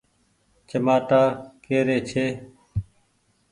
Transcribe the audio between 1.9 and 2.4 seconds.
ڇي۔